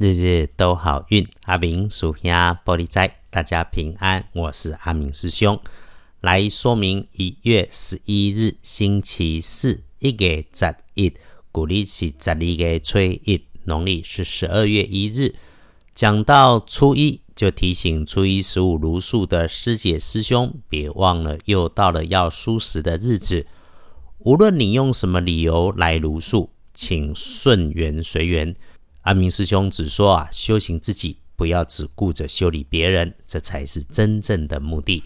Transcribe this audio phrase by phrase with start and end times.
[0.00, 1.28] 日日都好运。
[1.44, 4.24] 阿明属下玻璃斋，大家平安。
[4.32, 5.60] 我是阿明师兄，
[6.22, 11.12] 来说明一月十一日星期四，一月十一，
[11.52, 15.34] 古历是十二月初一，农历是十二月一日。
[15.94, 23.46] 讲到初一，就提醒初一十五如数的师姐师兄，别忘了又到了要蔬食的日子。
[24.20, 28.56] 无论你用什么理由来如数，请顺缘随缘。
[29.10, 35.02] 阿明师兄只说啊，修行自己，不要只顾着修理别人，这才是真正的目的。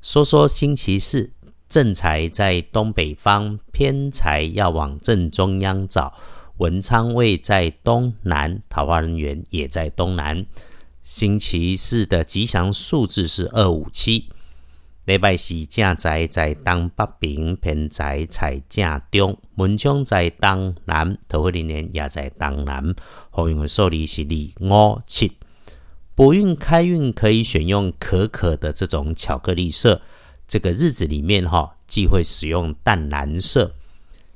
[0.00, 1.30] 说说星期四，
[1.68, 6.14] 正财在东北方，偏财要往正中央找。
[6.56, 10.46] 文昌位在东南，桃花人缘也在东南。
[11.02, 14.30] 星期四的吉祥数字是二五七。
[15.04, 22.94] 礼拜四正宅在东北边，偏财在正中，文昌在东南，桃花人员也在东南。
[23.28, 25.32] 好运的数字是二五七，
[26.14, 30.00] 补运开运可以选用可可的这种巧克力色。
[30.48, 33.74] 这个日子里面哈，忌讳使用淡蓝色。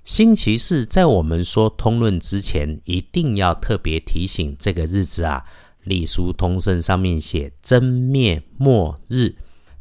[0.04, 5.46] 星期四在我们说通论之前，一定要特别提醒这个日子啊，
[5.84, 9.34] 历书通胜上面写真灭末日。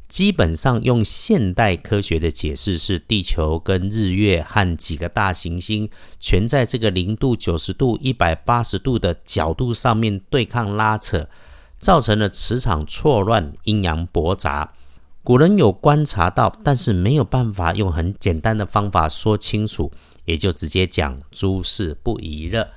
[0.08, 11.28] 基本上用现代科学的解释是，地球跟日月和几个大行星全在这个零度、九十度、一百八十度的角度上面对抗拉扯，
[11.78, 14.74] 造成了磁场错乱、阴阳驳杂。
[15.24, 19.92] 古人有观察到，但是没有办法用很简单的方法说清楚，
[20.24, 22.70] 也就直接讲诸事不宜了。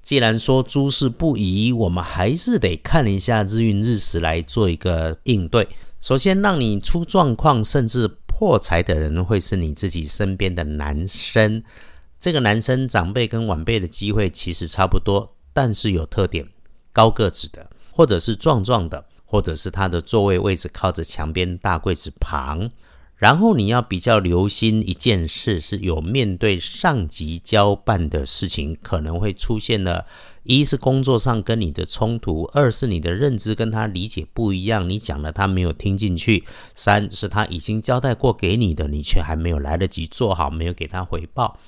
[0.00, 5.68] 既然说诸事不宜，我们还是得看一下日运日时来做一个应对。
[6.00, 11.62] 首先，让你出状况甚至破财的人，会是你自己身边的男生。
[12.20, 16.48] 这个男生长辈跟晚辈的机会其实差不多，但是有特点：
[16.92, 22.70] 高个子的，或者是壮壮的，或者是他的座位位置靠着墙边大柜子旁。
[23.18, 30.06] 然后你要比较留心一件事，是有面对上级交办的事情，可能会出现了。
[30.44, 36.44] 一是工作上跟你的冲突，二是你的认知跟他理解不一样，你讲了他没有听进去；
[36.74, 41.58] 三是他已经交代过给你的，你却还没有来得及做好，没有给他回报。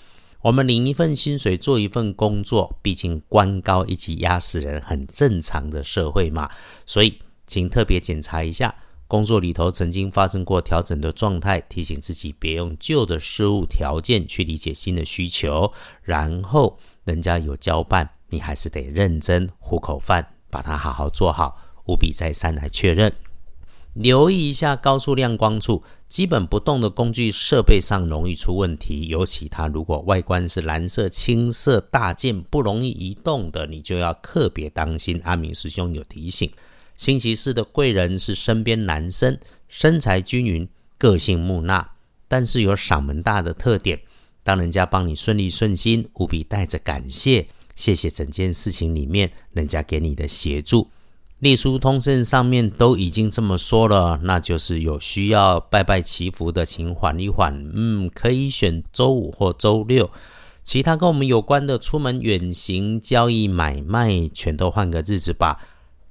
[0.42, 6.48] 我们领一份薪水做一份工作，毕竟官高一级压死人，很正常的社会嘛。
[6.86, 8.75] 所以，请特别检查一下
[9.10, 15.72] 工作里头曾经发生过调整的状态，提醒自己别用旧的事物条件去理解新的需求，
[16.04, 18.09] 然后人家有交办。
[18.28, 23.12] 你还是得认真糊口饭，把它好好做好，务必再三来确认。
[23.94, 29.09] 留意一下高速亮光处，基本不动的工具设备上容易出问题。
[29.09, 35.20] 尤其它如果外观是蓝色、青色大件，不容易移动的，你就要特别当心。
[35.25, 36.49] 阿明师兄有提醒：
[37.00, 39.38] 星期四的贵人是身边男生，
[39.71, 40.69] 身材均匀，
[40.99, 41.93] 个性木讷，
[42.28, 43.99] 但是有嗓门大的特点。
[44.43, 47.49] 当人家帮你顺利顺心，务必带着感谢。
[47.75, 50.91] 谢谢整件事情里面人家给你的协助，
[51.38, 57.67] 隶书通胜上面都已经这么说了，那就是有需要拜拜祈福的，请缓一缓。
[57.72, 60.11] 嗯，可以选周五或周六。
[60.62, 65.59] 其他跟我们有关的，出门远行、交易、买卖，全都换个日子吧。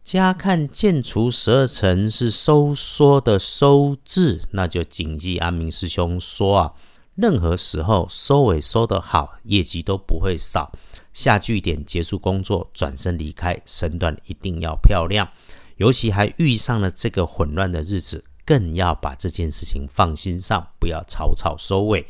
[0.04, 6.74] 家看建除十二层是收缩的收字，那就谨记阿明师兄说啊，
[7.16, 10.72] 任何时候收尾收得好，业绩都不会少。
[11.14, 15.30] 下句点结束工作，转身离开，身段一定要漂亮。
[15.78, 22.08] 尤其还遇上了这个混乱的日子，更要把这件事情放心上，不要草草收尾。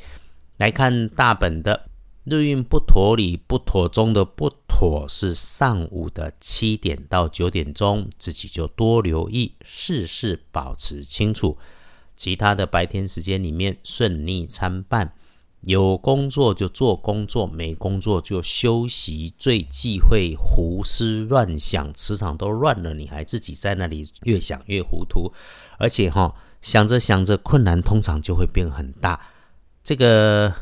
[0.57, 1.88] 来看大本的
[2.29, 11.57] 日运不妥里不妥中的不妥是上午的七点到九点钟，自己就多留意，事事保持清楚。
[12.15, 15.13] 其他的白天时间里面顺利参半。
[15.63, 19.33] 有工作就做工作，没工作就休息。
[19.37, 25.33] 最忌讳胡思乱想，磁场都乱了，你还自己在那里越想越糊涂。
[25.77, 29.19] 而且哈，想着想着，困难通常就会变很大。
[29.83, 30.53] 这个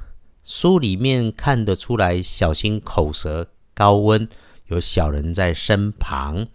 [0.47, 4.29] 书里面看得出来，小心口舌高温，
[4.67, 6.47] 有小人在身旁。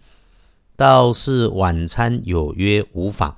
[0.75, 3.37] 倒是晚餐有约无妨。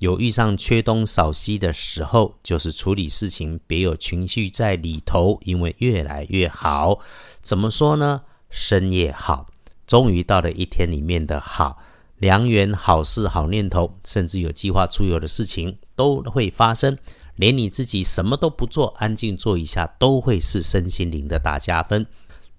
[0.00, 7.00] 有遇上缺东少西的时候，就是处理事情别有情绪在里头，因为越来越好。
[7.40, 8.20] 怎么说呢？
[8.50, 9.46] 深夜好，
[9.86, 11.78] 终于到了一天里面的好
[12.18, 16.98] 良缘、好事、好念头，甚至有计划出游的事情都会发生。
[17.36, 22.06] 连你自己什么都不做，安静坐一下，都会是身心灵的大加分。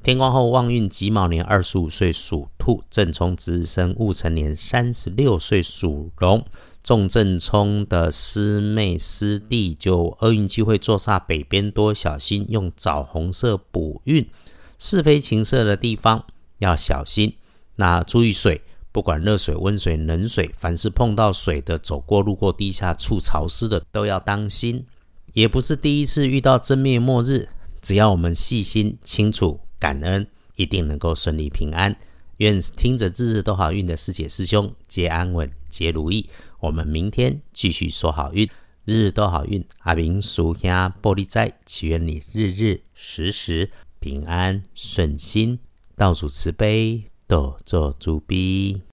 [0.03, 6.45] 天光后旺运己卯年二十五岁属兔，正冲值日生戊辰年三十六岁属龙。
[6.83, 14.29] 重正冲的师妹师弟就厄运机会坐煞北边，多小心用枣红色补运。
[14.77, 16.25] 是非情色的地方
[16.59, 17.37] 要小心。
[17.77, 18.61] 那注意水，
[18.95, 24.85] 不管热水、温水、冷水，凡是碰到水的，走过路过地下处潮湿的，都要当心。
[25.33, 27.49] 也不是第一次遇到真面末日，
[27.81, 30.25] 只要我们细心、清楚、感恩，
[30.55, 31.93] 一定能够顺利平安。
[32.37, 36.29] 愿听着日日都好运的师姐师兄皆安稳，皆如意。
[36.61, 38.49] 我们明天继续说好运，
[38.85, 39.61] 日日都好运。
[39.79, 43.69] 阿明属下玻璃斋，祈愿你日日时时
[43.99, 45.59] 平安顺心，
[45.97, 48.83] 道主慈悲，多做主逼。